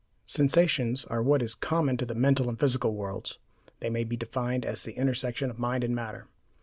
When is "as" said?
4.65-4.83